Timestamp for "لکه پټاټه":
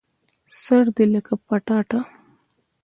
1.13-1.99